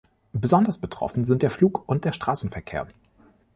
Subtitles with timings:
[0.33, 2.87] Besonders betroffen sind der Flug- und der Straßenverkehr.